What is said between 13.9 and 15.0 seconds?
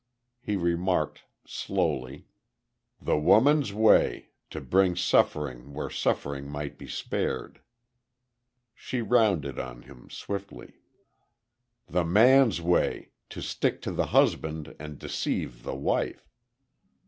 the husband, and